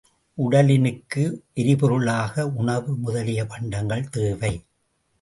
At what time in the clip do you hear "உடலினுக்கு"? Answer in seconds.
0.37-1.23